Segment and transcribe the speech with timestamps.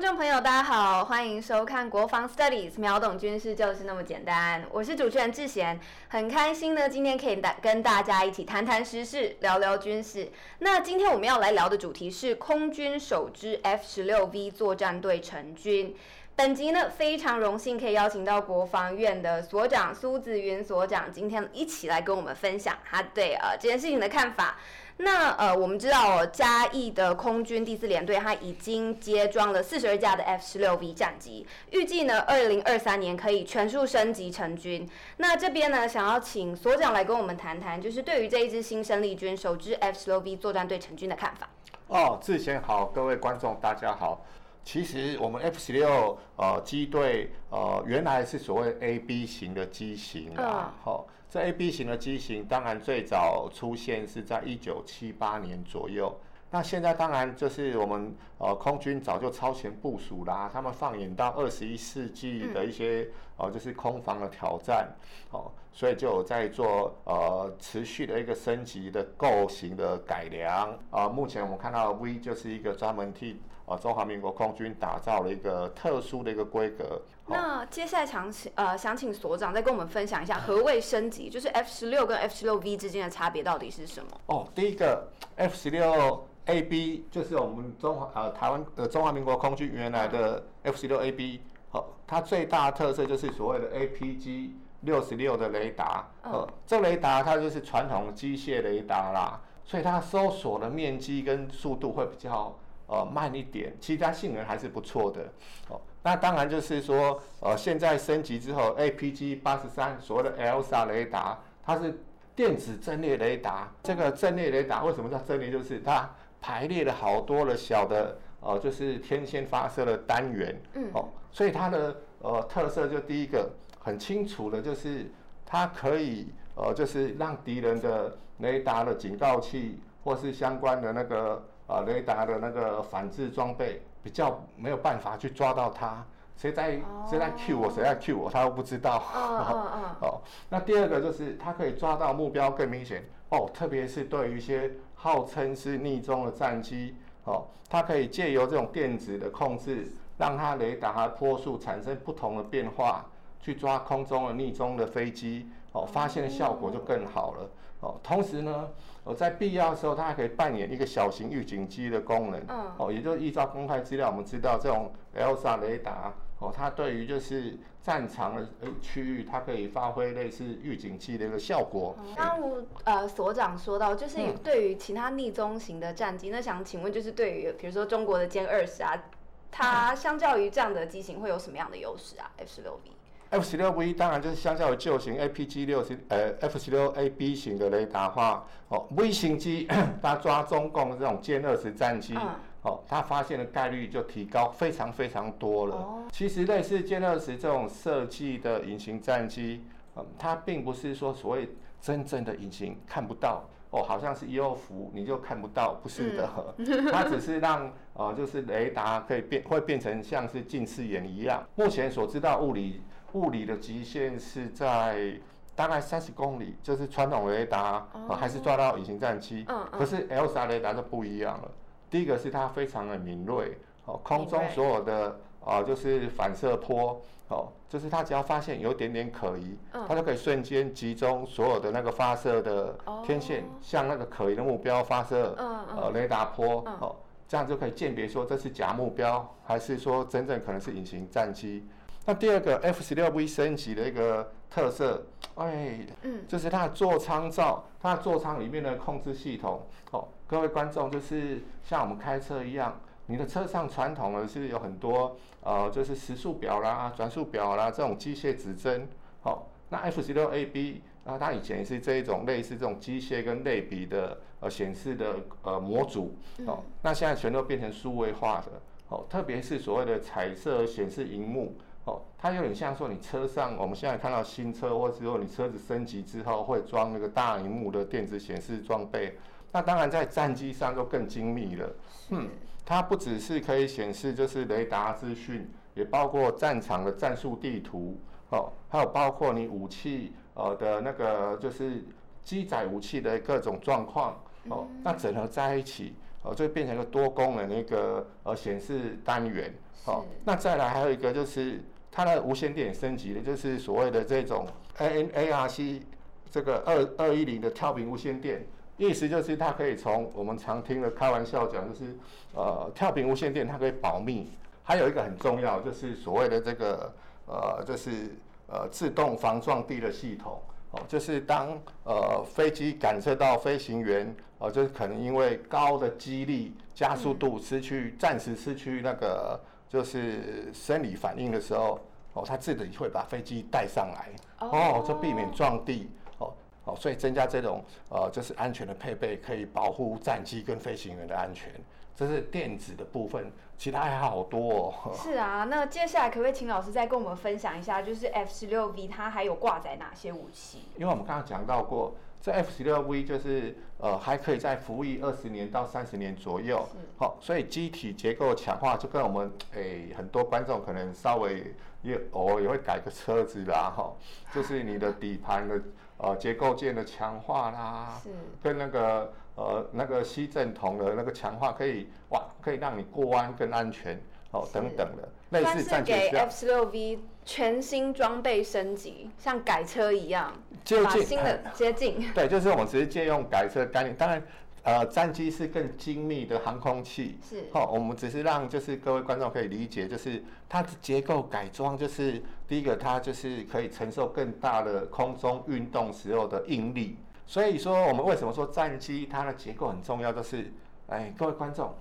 [0.00, 4.64] 观众朋友，大家好，欢迎收看《国防 Studies》，秒懂军事就是那么简单。
[4.70, 5.78] 我是主持人智贤，
[6.08, 10.30] 很开心呢，今天可以大跟大家一起谈谈时事，聊聊军事。
[10.60, 15.94] 那今天我们要来聊的主题是空军首支 F 十六 V 作战队成军。
[16.42, 24.56] 本集呢，非常荣幸可以邀请到国防院的所长苏子云所长，今天一起来跟我们分享他对呃这件事情的看法。
[24.96, 34.88] 那呃，我们知道哦，嘉义的空军第四联队，它已经接装了四十二架的 F 十六 V 战机，预计呢，二零二三年可以全数升级成军。
[35.18, 41.50] 那这边呢，想要请所长来跟我们谈谈，就是对于这一支新生力军首支 F 十六 V 作战队成军的看法。
[41.88, 44.24] 哦，智贤好，各位观众大家好。
[44.62, 51.14] 其实我们 F 十六呃机队呃原来是所谓 A B 型的机型啊，好、嗯。
[51.30, 56.12] 这 A B 型的机型，当然最早出现是在一九七八年左右。
[56.50, 63.02] 那现在当然就是我们呃空军早就超前部署啦，他们放眼到二十一世纪的一些、
[63.38, 64.92] 嗯、呃就是空防的挑战，
[65.30, 71.08] 哦，所以就有在做呃持续的一个升级的构型的改良啊、呃。
[71.08, 77.00] 目前我们看到 V 就是一个专门替呃中华民国空军打造了一个特殊的一个规格。
[77.26, 84.10] 那接下来想请呃想请所长再跟我们分享一下何谓升级，就是 F 十六跟 F 十六 V 之间的差别到底是什么？
[84.26, 86.26] 哦，第一个 F 十六。
[86.46, 102.52] A B 就是我们中华呃台湾呃中华民国空军原来的 F 十六 A B，好，它最大的特色就是所谓的 A P G 六十六的雷达，呃，这雷达它就是传统机械雷达啦，所以它搜索的面积跟速度会比较
[102.90, 105.22] 呃慢一点，其他性能还是不错的，
[105.68, 111.98] 哦，那当然就是说呃现在升级之后 A P G 八十三所谓的 ELSA 雷达，它是
[112.34, 115.50] 电子阵列雷达，这个阵列雷达为什么叫阵列？
[115.50, 116.10] 就是它。
[116.42, 125.12] 排列了好多的小的，呃，就是天线发射的单元，嗯，哦，所以它的呃特色就第一个很清楚的，就是
[125.44, 136.04] 它可以呃，就是让敌人的雷达的警告器或是相关的那个呃雷达的那个反制装备比较没有办法去抓到它，
[136.36, 139.02] 谁在谁在 Q 我，谁在 Q 我，他都不知道。
[139.14, 143.04] 哦 哦，那第二个就是它可以抓到目标更明显。
[143.28, 149.86] 哦，特别是对于一些号称是逆中的战机，哦，它可以借由这种电子的控制，
[150.18, 153.06] 让它雷达和波速产生不同的变化，
[153.40, 157.50] 去抓空中的逆中的飞机，哦，发现的效果就更好了。
[157.80, 158.68] 哦，同时呢，
[159.04, 162.40] 哦，在必要的时候，它还可以扮演一个小型预警机的功能。
[162.48, 162.72] 嗯。
[162.76, 168.46] 哦，也就是依照公开资料，我们知道这种 ELSA 雷达，哦，它对于就是战场的
[168.82, 171.96] 区域，它可以发挥类似预警机的一个效果。
[172.14, 179.04] 刚刚呃所长说到，就是对于其他逆中型的战机，嗯、那想请问，就是对于比如说中国的歼二十啊，
[179.50, 182.90] 它相较于这样的机型会有什么样的优势啊？F 十六 V。
[183.30, 189.68] F 十六 V 当然就是相较于旧型 APG 六十呃 F 十六 AB 型的雷达话，哦 V 型机
[190.02, 192.16] 它抓中共的这种歼二十战机，
[192.62, 195.76] 哦它发现的概率就提高非常非常多了。
[195.76, 199.64] 哦、其实类似歼二十这种设计的隐形战机，
[199.94, 201.48] 嗯，它并不是说所谓
[201.80, 203.44] 真正的隐形看不到。
[203.72, 211.46] 哦，好像是幽浮，你就看不到，不是的，嗯、 它只是让呃，就是雷达可以变，会变成像是近视眼一样。
[211.54, 212.82] 目前所知道物理
[213.12, 215.14] 物理的极限是在
[215.54, 218.06] 大概三十公里，就是传统雷达、哦。
[218.08, 221.50] 呃、还是抓到隐形战机，嗯嗯、可是 ELSA 雷达就不一样了。
[221.88, 225.20] 第一个是它非常的敏锐，哦，空中所有的。
[225.42, 236.96] 啊、呃，就是反射波，哦，就是它只要发现有点点可疑，嗯、它就可以瞬间集中所有的那个发射的天线，向、哦、那个可疑的目标发射，嗯嗯、呃，雷达波，嗯、哦，
[237.26, 241.66] 这样就可以鉴别说这是假目标，还是说真正可能是隐形战机。
[242.10, 252.80] 那第二个 F 十六 V 升级的一个特色，哎，嗯，就是它的座舱罩，它的座舱里面的控制系统，哦，各位观众就是像我们开车一样。
[253.06, 258.88] 你的车上传统的是有很多呃，就是时速表啦、转速表啦这种机械指针。
[259.22, 266.16] 好、哦，那 F 十六 AB 啊，它以前也是这一种类似这种机械跟类比的呃显示的呃模组。
[266.44, 268.60] 哦，那现在全都变成数位化的。
[268.88, 271.54] 哦，特别是所谓的彩色显示荧幕。
[271.84, 279.18] 哦，它有点像说你车上我们现在看到新车，或者说你车子升级之后会装那个大荧幕的电子显示装备。
[279.52, 281.68] 那当然，在战机上就更精密了。
[282.10, 282.28] 嗯，
[282.64, 287.98] 它不只是可以显示就是雷达资讯，也包括战场的战术地图，
[288.28, 291.84] 哦，还有包括你武器呃的那个就是
[292.22, 299.52] 机载武器的各种状况，哦，那整合在一起，哦，就变成一个多功能的一个呃显示单元。
[299.84, 304.46] 好，那再来还有一个就是它的无线电升级的，就是所谓的这种
[304.76, 305.82] A N A R C
[306.30, 308.46] 这个二二一零的跳频无线电，
[308.76, 311.96] 意思就是它可以从我们常听的开玩笑讲，就是
[312.34, 314.30] 呃跳频无线电它可以保密，
[314.62, 316.92] 还有一个很重要就是所谓的这个
[317.26, 318.14] 呃就是
[318.46, 320.40] 呃自动防撞地的系统。
[320.72, 329.38] 哦，就是当呃飞机感测到飞行员，呃，就是可能因为高的机力加速度失去，暂时失去那个
[329.68, 331.78] 就是生理反应的时候，
[332.14, 334.08] 哦，它自己会把飞机带上来，
[334.38, 336.32] 哦，就避免撞地，哦，
[336.64, 341.52] 哦，所以增加这种呃就是安全的配备，可以保护战机跟飞行员的安全。
[341.94, 344.94] 这是电子的部分，其他还好多哦。
[344.94, 350.60] 是啊，那接下来可不可以请老师再跟我们分享一下，就是 F 十六 V 它还有挂载哪些武器？
[350.78, 356.66] 因为我们刚刚讲到过，这 F 十六 V 就是呃还可以再服役二十年到三十年左右。
[356.96, 363.96] 好、哦，所以机体结构强化就跟我们诶很多观众可能稍微也偶尔也会改个车子啦哈、哦，
[364.34, 365.60] 就是你的底盘的
[365.96, 368.10] 呃结构件的强化啦，是
[368.42, 369.12] 跟那个。
[369.36, 373.98] 呃，那个吸震筒的那个强化可以哇，可以让你过弯更安全
[374.32, 375.82] 哦，等等的，类似。
[375.82, 380.32] 给 F 十六 V 全新装备升级，像改车一样，
[380.64, 382.04] 就把新的接近。
[382.14, 383.94] 对，就是我们只是借用改车概念。
[383.96, 384.22] 当然，
[384.62, 396.96] 呃，战机是更精密的航空器，是哦，我们只是让就是各位观众可以理解，就是它的结构改装，就是第一个它就是可以承受更大的空中运动时候的应力。
[397.26, 400.12] 所以说，我们为什么说战机它的结构很重要？
[400.12, 400.52] 就是，
[400.88, 401.72] 哎，各位观众，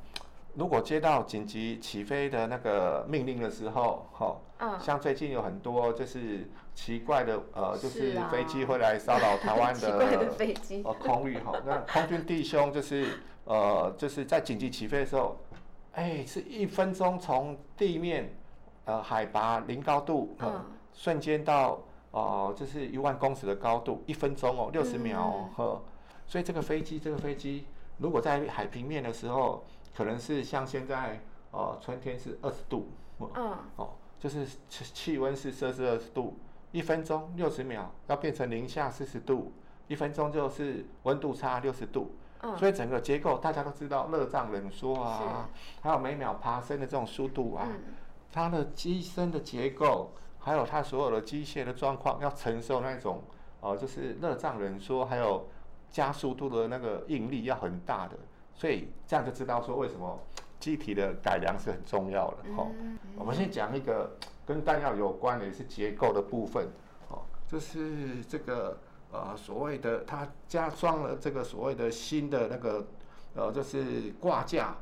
[0.55, 15.37] 如果接到紧急起飞的那个命令的时候，哈、哦，像最近有很多就是奇怪的，呃，就是飞机会来骚扰台湾的飞机，呃，空域哈，那空军弟兄就是，呃，就是在紧急起飞的时候，
[15.93, 18.35] 哎，是一分钟从地面，
[18.85, 21.79] 呃，海拔零高度，呃、嗯，瞬间到。
[22.11, 25.81] 哦、呃，就是一万公尺的高度，一分钟哦，六十秒哦，呵、嗯，
[26.25, 27.65] 所以这个飞机，这个飞机
[27.99, 29.63] 如果在海平面的时候，
[29.99, 31.19] 可能是像现在，
[31.51, 32.87] 哦、呃，春天是二十度，
[33.19, 36.37] 嗯，哦，就是气温是摄氏二十度，
[36.71, 39.51] 一分钟六十秒要变成零下四十度，
[39.89, 45.49] 一分钟就是温度差六十度，嗯，所以整个结构大家都知道，热胀冷缩啊，
[45.81, 47.93] 还有每秒爬升的这种速度啊，嗯、
[48.31, 50.11] 它的机身的结构。
[50.41, 53.21] 还有它所有的机械的状况要承受那种，
[53.59, 55.49] 呃，就是热胀冷缩，还有
[55.91, 58.17] 加速度的那个应力要很大的，
[58.59, 60.19] 所以这样就知道说为什么
[60.59, 62.37] 机体的改良是很重要的。
[62.57, 62.67] 哦，
[63.15, 64.11] 我们先讲一个
[64.45, 66.67] 跟弹药有关的，也是结构的部分。
[67.07, 68.77] 哦，就是这个
[69.13, 72.85] 呃所谓的它加装了这个所谓的新的那个
[73.33, 74.75] 呃就是挂架。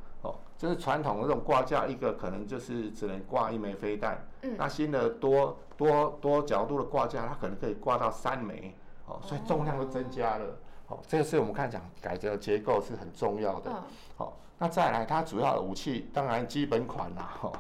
[0.58, 4.28] 就是传统的这种挂架，一个可能就是只能挂一枚飞弹。
[4.42, 4.56] 嗯。
[4.58, 8.74] 那新的多多多角度的挂架，它可能可以挂到三枚。
[9.06, 9.20] 哦。
[9.22, 10.58] 所以重量都增加了。
[10.88, 11.00] 哦。
[11.08, 13.72] 这个是我们看讲改革结构是很重要的。
[14.16, 14.38] 好。
[14.58, 17.38] 那再来，它主要的武器当然基本款啦。
[17.42, 17.52] 哈。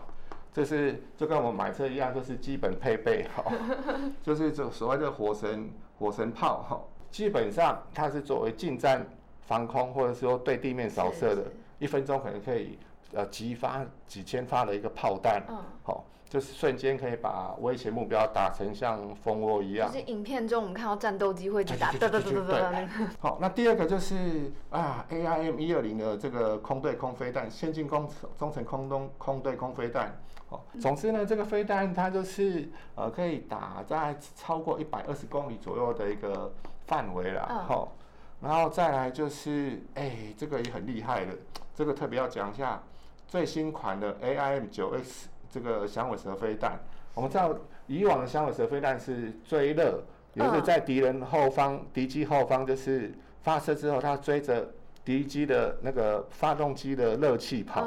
[0.51, 3.27] 这是就跟我们买车一样，就是基本配备。
[3.35, 3.43] 哈。
[4.23, 5.69] 就是这所谓的火神
[5.99, 6.63] 火神炮。
[6.69, 6.81] 哈。
[7.11, 9.05] 基本上它是作为近战
[9.41, 11.43] 防空，或者说对地面扫射的。
[11.79, 12.77] 一分钟可能可以。
[13.13, 19.91] 呃，击发几千发的一个炮弹，嗯，好、哦，就是瞬间可以把威胁目标打成像蜂窝一样。
[19.91, 22.87] 就是影片中我们看到战斗机会去打，对对对对对。
[23.19, 30.19] 好，那第二个就是啊，AIM 一二零的这个空对空飞弹，先进工中程空中空对空飞弹。
[30.49, 36.53] 哦，总之呢，这个飞弹它就是呃，可以打在超过一百二十公里左右的一个
[36.85, 37.93] 范围了，好、
[38.41, 41.33] 嗯哦，然后再来就是，哎、欸，这个也很厉害的，
[41.75, 42.81] 这个特别要讲一下。
[43.27, 46.79] 最新款的 AIM 九 X 这个响尾蛇飞弹，
[47.13, 47.55] 我们知道
[47.87, 54.67] 以往的响尾蛇飞弹是追热，也就是在敌人后方、敌机后方，就是发射之后，它追着
[55.05, 57.81] 敌机的那个发动机的热气跑，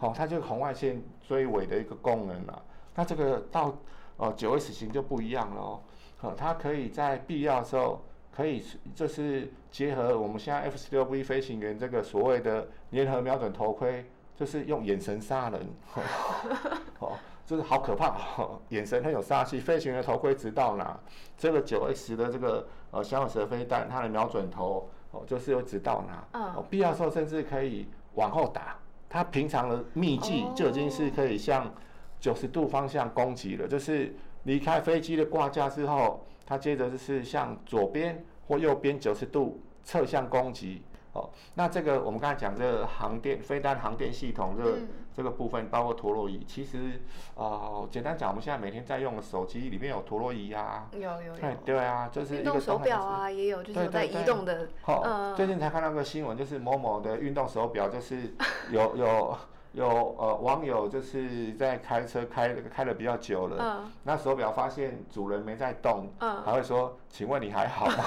[0.00, 2.62] 哦，它就红外线追尾的一个功能了。
[2.94, 3.76] 那这个到
[4.16, 5.80] 哦九 S 型就不一样了哦，
[6.22, 8.02] 哦，它可以在必要的时候，
[8.34, 8.64] 可以
[8.94, 14.06] 就是结合我们现在 F 十六 V 飞行员这个所谓的联合瞄准头盔。
[14.42, 15.60] 就是用眼神杀人，
[16.98, 17.12] 哦，
[17.46, 18.08] 就是好可怕，
[18.42, 19.60] 哦 眼神很有杀气。
[19.60, 20.98] 飞行员头盔直到哪？
[21.38, 26.26] 这个九 S 的这个呃响尾蛇飞弹，它的瞄准头哦，就是有直到哪？
[26.56, 28.76] 哦，必要时候甚至可以往后打。
[29.08, 31.72] 它平常的秘技就已经是可以向
[32.18, 40.82] 九十度方向攻击了，就是离开飞机的挂架之后，它接着就是向左边或右边九十度侧向攻击。
[41.12, 47.02] 哦，那这个我们刚才讲这个航电飞弹航电系统这个、嗯、这个部分，包括陀螺仪，其实
[47.34, 54.68] 哦、呃，简单讲，我们现在每天在用的手机里面有陀螺仪啊，有有有，对啊，就是运动手表啊，也有就是在移动的。
[54.82, 58.34] 好、嗯，最近才看到个新闻，就是某某的运动手表，就是
[58.70, 59.36] 有有。
[59.72, 68.04] 有呃网友就是在开车开开了比较久了，嗯、那手表发现主人没在动，嗯、还会说，请问你还好吗？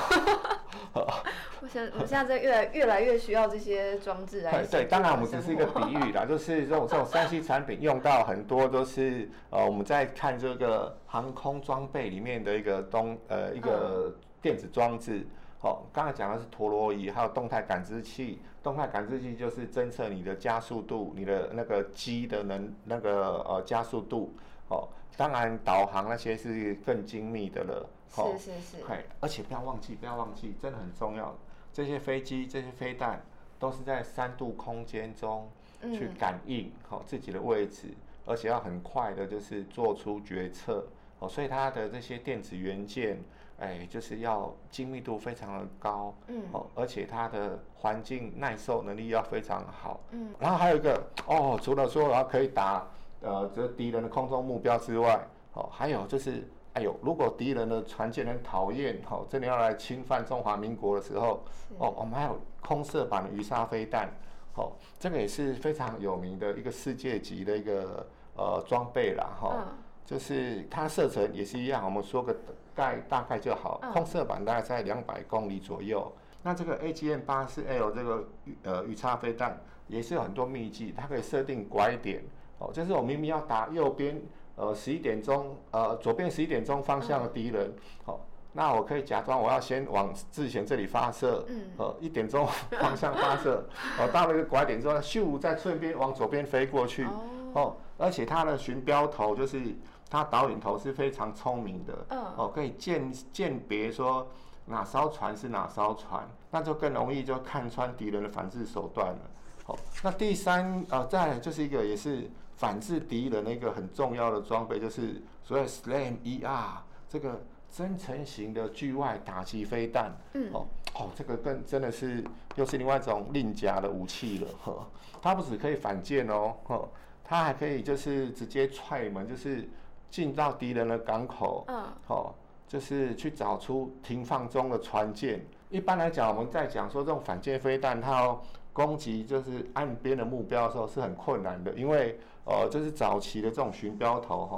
[1.61, 4.51] 我想我现在在越来越来越需要这些装置来。
[4.51, 15.25] 对对，当然我们只是一个比喻啦，就是这种这种三 C 产品用到很多都是呃我们在看这个航空装备里面的一个东呃一个电子装置。
[15.61, 18.39] 哦，刚才讲的是陀螺仪，还有动态感知器。
[18.65, 24.33] 动态感知器就是侦测你的加速度，你的那个机的能那个呃加速度。
[24.69, 27.87] 哦，当然导航那些是更精密的了。
[28.15, 28.83] 哦、是是是。
[29.19, 31.37] 而且不要忘记，不要忘记，真的很重要。
[31.71, 33.23] 这些飞机、这些飞弹
[33.59, 35.47] 都是在三度空间中
[35.81, 37.89] 去感应好、嗯哦、自己的位置，
[38.25, 40.87] 而且要很快的，就是做出决策。
[41.19, 43.19] 哦，所以它的这些电子元件。
[43.57, 52.85] 哎，就是要精密度非常的高，嗯，哦，而且它的环境耐受能力要非常好，嗯，然后还有一个哦，除了说然后可以打
[53.21, 55.19] 呃这敌人的空中目标之外，
[55.53, 61.41] 哦，还有就是，哎呦，如果敌人的船舰很讨厌，哦，真的要来侵犯中华民国的时候，
[61.77, 64.09] 哦，我们还有空射版的鱼叉飞弹，
[64.55, 72.35] 哦，这个也是非常有名的一个世界级的一个呃装备啦，哈、哦，嗯、就是它射程也是一样，我们说个。
[72.75, 76.11] 概大概就好，空射版大概在两百公里左右。
[76.13, 78.27] 嗯、那这个 AGM-84L 这个
[78.63, 82.21] 呃鱼叉飞弹也是有很多秘技，它可以设定拐点
[82.59, 84.21] 哦，就是我明明要打右边
[84.57, 88.19] 呃十一点钟呃左边十一点钟方向的敌人，好、嗯哦，
[88.51, 93.65] 那我可以假装我要先往之前这里发射，嗯，呃一点钟方向发射，
[93.97, 97.21] 哦到了一个拐点之后，咻再顺便往左边飞过去，哦，
[97.53, 99.61] 哦，而且它的巡标头就是。
[100.07, 104.27] 它导引头是非常聪明的，嗯、哦，可以鉴鉴别说
[104.65, 109.19] 哪艘船是哪艘船，那就更容易就看穿敌人的反制手段了。
[109.65, 116.77] 哦，那第三啊、呃，再来就是一个也是反制敌人的一个很重要的装备，就是所谓 SLAM ER
[117.09, 120.15] 这个增程型的距外打击飞弹。
[120.33, 122.23] 嗯，哦哦，这个更真的是
[122.55, 124.47] 又是另外一种另甲的武器了。
[124.63, 124.87] 呵、哦，
[125.19, 126.87] 它不只可以反舰哦，呵，
[127.23, 129.67] 它还可以就是直接踹门，就是。
[130.15, 132.33] 进到敌人的港口，嗯，哦，
[132.69, 135.45] 就是去找出停放中的船舰。
[135.69, 138.41] 一般来讲，我们在讲说这种反舰飞弹，它要
[138.71, 144.57] 攻击就是岸边的目标的时候是很困难的，因为呃，就是早期的这种巡标头，哈、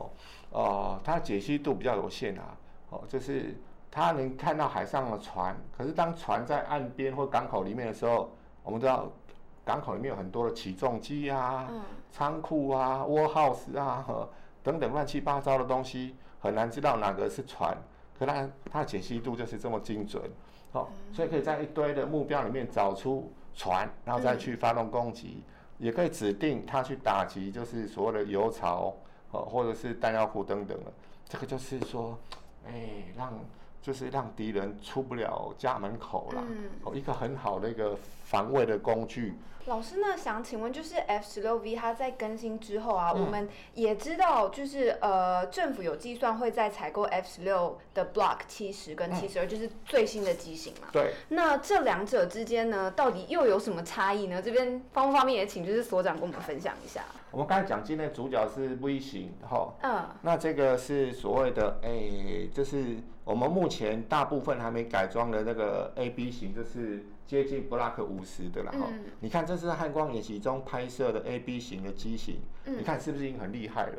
[0.52, 2.56] 哦，呃，它解析度比较有限啊，
[2.92, 3.60] 哦，就是
[3.90, 8.30] 它能看到海上的船，可是当船在岸边或港口里面的时候，
[8.62, 9.12] 我们知道
[9.66, 14.30] 港口里面有很多的起重机啊、嗯、仓库啊、warehouse 啊，和
[14.64, 17.78] 等等乱七八糟的东西，很难知道哪个是船，
[18.18, 20.22] 可它它的解析度就是这么精准，
[20.74, 25.44] 哦，所以可以在一堆的目标里面找出船，然后再去发动攻击，
[25.78, 28.94] 也可以指定它去打击，就是所谓的油槽，
[29.32, 30.92] 哦，或者是弹药库等等的，
[31.28, 32.18] 这个就是说，
[32.68, 33.34] 哎，让
[33.82, 36.44] 就是让敌人出不了家门口了，
[36.84, 39.34] 哦，一个很好的一个防卫的工具。
[39.68, 50.88] 老师呢，想请问，就是 F 十六 V 它在更新之后啊，嗯、我们也知道，就是呃，政府有计算会在采购 F 十六的 Block 七十跟七十二，就是最新的机型嘛。
[50.94, 51.12] 对。
[51.30, 54.42] 那这两者之间呢，到底又有什么差异呢？
[54.42, 57.04] 这边方不方便也请就是所长跟我们分享一下。
[57.32, 59.74] 我们刚才讲今天的主角是 V 型，哈。
[59.84, 60.08] 嗯。
[60.22, 62.96] 那这个是所谓的，哎、欸，就是
[63.26, 67.06] 我们目前大部分还没改装的那个 AB 型，就是。
[67.28, 73.98] 接近 Block 五十的了哈，嗯、你看这是汉光演习中拍摄的 AB 型的机型，嗯、你看是不是已经很厉害了？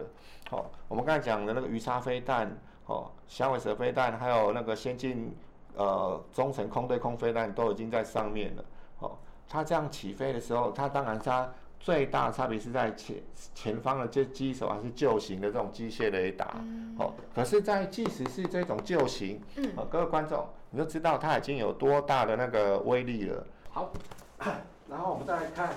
[0.48, 2.50] 好、哦，我们刚才讲的那个鱼叉飞弹，
[2.86, 5.30] 哦，响尾蛇飞弹，还有那个先进
[5.76, 8.64] 呃中程空对空飞弹都已经在上面了。
[9.00, 13.16] 哦，它这样起飞的时候，它当然它最大差别是在前
[13.54, 16.56] 前方的这机手还是旧型的这种机械雷达。
[16.56, 20.46] 嗯、哦，可是，在即使是这种旧型，嗯、哦，各位观众。
[20.70, 23.46] 你就知道它已经有多大的那个威力了。
[23.70, 23.90] 好，
[24.86, 25.72] 然后我们再来看，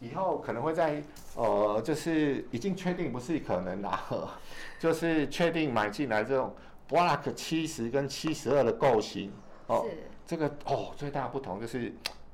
[0.00, 1.02] 以后可能会在
[1.34, 4.04] 呃，就是已经确定不是可能啦，
[4.78, 6.54] 就是确定买进来这种
[6.90, 9.32] Block 七十跟七十二的构型。
[9.66, 9.96] 哦，是
[10.26, 11.90] 这个哦，最大的不同就是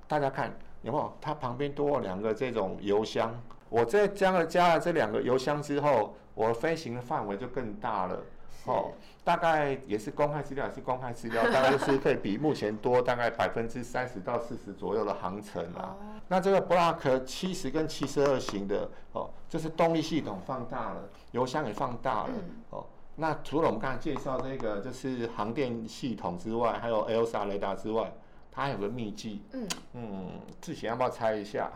[0.09, 1.13] 大家看有没有？
[1.21, 3.35] 它旁边多了两个这种油箱。
[3.69, 8.21] 我这加了加了这两个油箱之后，我飞行的范围就更大了。
[8.67, 8.93] 哦，
[9.25, 15.97] 大概也是公开资料，也是公开资料，大概就是可以比目前多大概百分之三十到四十左右的航程啊。
[15.99, 22.85] 哦、那这个 Block 七十跟七十二型的哦，就是动力系统放大了，油箱也放大了、嗯、哦。
[23.17, 28.13] 那除了我们刚才介绍这个就是航电系统之外，还有 LSR 雷达之外，
[28.51, 29.43] 它还有个秘技。
[29.53, 30.31] 嗯嗯，
[30.61, 31.71] 志贤要不要猜一下？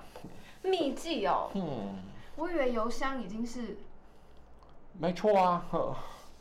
[0.62, 1.50] 秘技哦。
[1.54, 1.98] 嗯。
[2.36, 3.76] 我以为邮箱已经是。
[4.98, 5.64] 没错啊，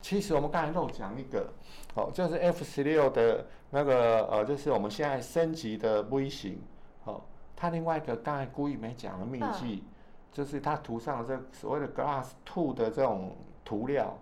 [0.02, 1.48] 其实我们刚才漏讲一个，
[1.96, 6.62] 哦，就是 F 十六的那个呃，就是我们现在升级的微型，
[7.06, 7.22] 哦，
[7.56, 9.90] 它另外一个刚才故意没讲的秘技，嗯、
[10.32, 13.36] 就是它涂上了这所谓的 Glass Two 的这种
[13.66, 14.16] 涂料，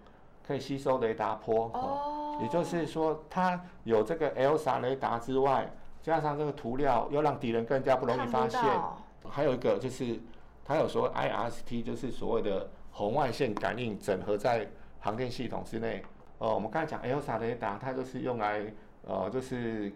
[0.47, 5.69] 可以吸收雷达波，哦，哦也就是说它有这个 LSR 雷达之外，
[6.01, 8.59] 加上这个涂料，又让敌人更加不容易发现。
[9.29, 10.19] 还有一个就是
[10.63, 12.69] 它有说 IRST，就是所谓的。
[12.93, 14.67] 红外线感应整合在
[14.99, 16.03] 航电系统之内。
[16.39, 18.61] 呃，我们刚才讲 LSA 雷达，它就是用来
[19.07, 19.89] 呃，就是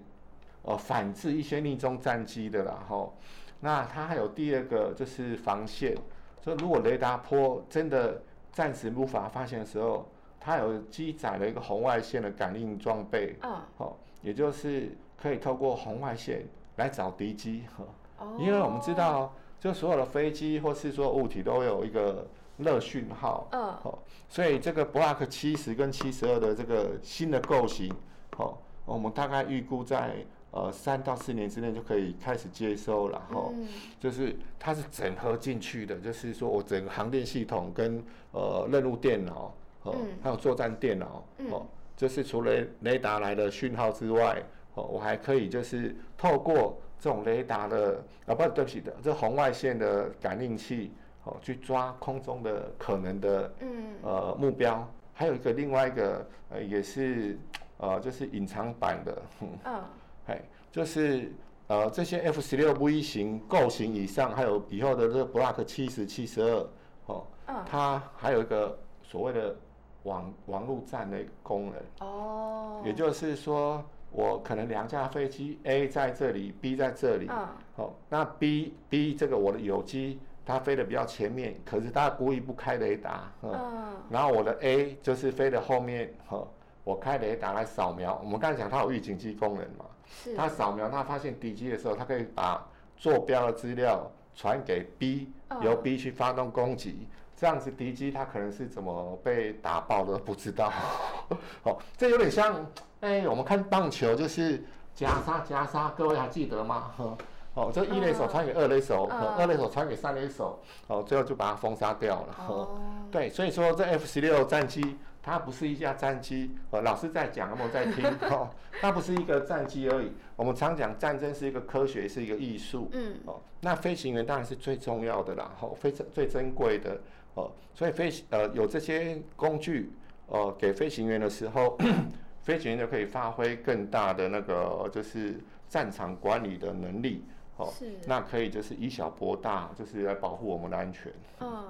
[0.62, 2.86] 呃反制一些逆中战机的啦。
[2.88, 3.14] 吼，
[3.60, 5.94] 那它还有第二个就是防线，
[6.42, 10.10] 所以如果雷达波真的暂时无法发现的时候，
[10.40, 13.36] 它有积载了一个红外线的感应装备。
[13.42, 13.60] 嗯。
[13.78, 17.64] 好，也就是可以透过红外线来找敌机。
[17.78, 18.38] 哦。
[18.40, 22.28] 因为我们知道，就所有的飞机或是说物体都有一个。
[22.58, 27.94] 热讯号，嗯，好，所以这个 Block 七十跟七十二的这个新的构型，
[28.38, 33.54] 好，我们大概预估在呃三到四年之内就可以开始接收，然后
[34.00, 38.02] 就是它是整合进去的，就是说我整个航电系统跟
[38.32, 39.54] 呃任务电脑，
[39.84, 41.66] 哦，还有作战电脑，哦，
[41.98, 42.54] 就是除了
[42.84, 44.42] 雷达来的讯号之外，
[44.76, 50.92] 哦，我还可以就是透过这种雷达的啊，不对不起的，这红外线的感应器。
[51.28, 53.96] 哦，去抓空中的可能的嗯。
[54.04, 57.36] 呃目标，还有一个另外一个呃也是
[57.80, 59.82] 呃就是隐藏版的，嗯，
[60.28, 60.40] 哎，
[60.72, 61.32] 就是
[61.66, 66.68] 呃这些 F 十六 V 型构型以上，还有以后的这个 Block 七十、七十二，
[67.08, 67.26] 哦，
[67.66, 69.56] 它还有一个所谓的
[70.04, 73.84] 网网络站的功能，哦，也就是说
[74.16, 80.20] 我可能两架飞机 A 在这里，B 在这里，嗯，哦，那 B B 这个我的友机。
[80.48, 86.48] 它飞得比较前面，可是它故意不开雷达，嗯，然后我的 A 就是飞的后面，呵，
[86.84, 88.22] 我开雷达来扫描。
[88.24, 90.36] 我们刚才讲它有预警机功能嘛，是。
[90.36, 92.64] 它扫描，它发现敌机的时候，它可以把
[92.96, 95.32] 坐标的资料传给 B，
[95.64, 97.08] 由 B 去发动攻击。
[97.36, 100.72] 这样子敌机它可能是怎么被打爆的不知道。
[101.64, 102.66] 哦，这有点像，
[103.02, 106.92] 哎，我们看棒球就是夹杀夹杀，各位还记得吗？
[106.98, 107.18] 呵。
[107.56, 112.36] 哦，这一垒手传给二垒手，嗯、二垒手传给三垒手，哦，最后就把它封杀掉了。
[112.50, 112.78] 哦，
[113.10, 118.06] 对，所以说这 F 十六战机它不是一架战机，呃，老师在讲，有没有在听？
[118.30, 118.50] 哦，
[118.82, 120.12] 它不是一个战机而已。
[120.36, 122.90] 我们常讲战争是一个科学，是一个艺术。
[122.92, 123.16] 嗯。
[123.26, 127.00] 哦，那飞行员当然是最重要的啦，哦，非常最珍贵的。
[127.36, 129.92] 哦，所以飞呃有这些工具，
[130.28, 131.78] 呃，给飞行员的时候，
[132.44, 137.24] 飞行员就可以发挥更大的那个就是战场管理的能力。
[137.58, 141.12] 哦，是，那可以就是以小博大，就是来保护我们的安全。
[141.40, 141.66] 嗯。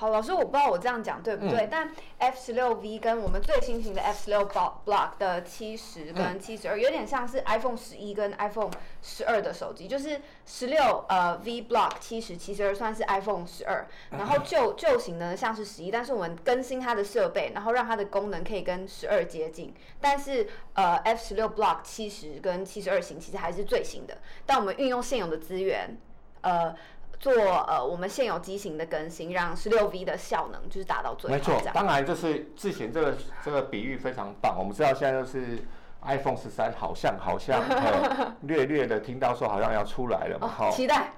[0.00, 8.70] 好，老师，我不知道我这样讲对不对，嗯、但 F 十六 V 跟我们最新型的 F 十六 Block 的七十跟七十二有点像是 iPhone 十一跟 iPhone
[9.02, 25.94] 十二的手机，就是十六呃 V Block 七十七十二算是 iPhone 十二，然后旧旧型呢像是十一，但是我们更新它的设备，然后让它的功能可以跟十二接近，但是呃 F 十六 Block 七十跟七十二型其实还是最新的，但我们运用现有的资源，
[26.40, 26.74] 呃。
[27.20, 27.34] 做
[27.68, 31.36] 呃，我们现有机型的更新，让十六 V 的效能就是达到最好。
[31.36, 34.56] 没错，当然就是之前这个这个比喻非常棒。
[34.58, 35.58] 我们知道现在就是
[36.02, 41.12] iPhone 十三，好像好像、呃、略略的听到说好像要出来了嘛，好、哦，期待。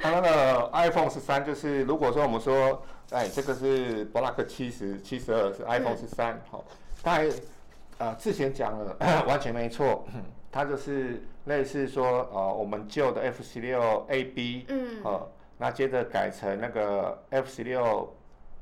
[0.00, 6.64] 它那个 iPhone 十三就是，如果说我们说，哎，这个是 Block 七十七十二是 iPhone 十三，好，
[7.04, 7.28] 大概
[7.98, 8.96] 呃之前讲了
[9.28, 10.04] 完全没错。
[10.52, 18.12] 它就是类似说，呃，我们旧的 F 十六 AB，嗯，呃，那接着改成那个 F 十六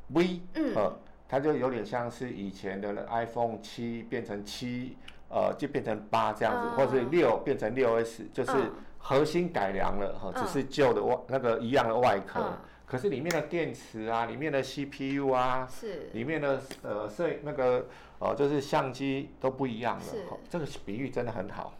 [0.09, 0.99] V，嗯，呃，
[1.29, 4.97] 它就有点像是以前的 iPhone 七变成七，
[5.29, 8.53] 呃，就变成八这样子，哦、或者是六变成六 S，就是
[8.99, 12.53] 核心改良了，哈、哦，只是旧的外那个一样的外壳，哦、
[12.89, 17.87] 可是里面的电池啊，里面的 CPU 啊，是，里面的呃摄那个。
[18.21, 20.03] 呃，就是相机都不一样了。
[20.03, 21.73] 是，这个比喻真的很好。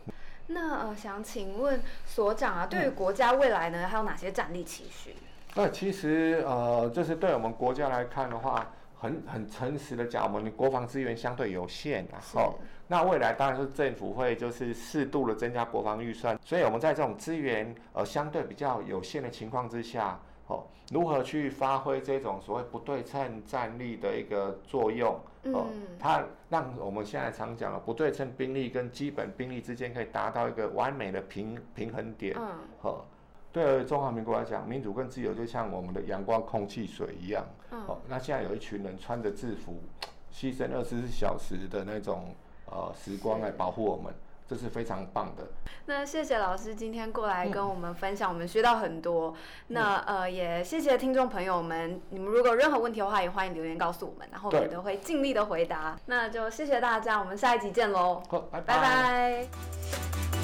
[0.47, 5.17] 那呃，想请问所长啊，对于国家未来呢，还有哪些战力期许？
[5.57, 20.21] 那其实呃，就是对我们国家来看的话，很很诚实的讲，我们的国防资源相对有限，然后那未来当然是政府会就是适度的增加国防预算，所以我们在这种资源呃相对比较有限的情况之下。
[20.49, 25.15] 哦，如何去发挥这种所谓不对称战力的一个作用？
[25.45, 32.35] 哦，嗯、它让我们现在常讲的不对称兵力跟基本兵力之间可以达到一个完美的平平衡点。
[32.37, 32.49] 嗯，
[32.83, 33.05] 哦，
[33.53, 37.45] 对中华民国来讲，民主跟自由就像我们的阳光、空气、水一样。
[37.71, 39.79] 嗯，哦，那现在有一群人穿着制服，
[40.33, 42.35] 牺牲二十四小时的那种
[42.67, 44.13] 呃时光来保护我们。
[44.49, 45.47] 这是非常棒的。
[45.87, 49.35] 那谢谢老师今天过来跟我们分享，嗯、我们学到很多。
[49.69, 55.99] 那呃，也谢谢听众朋友们，你们如果有任何问题的话，也欢迎留言告诉我们，然后我们都会尽力的回答。
[56.07, 58.23] 那就谢谢大家，我们下一集见喽。
[58.29, 58.75] 好，拜拜。
[58.75, 60.38] 拜拜。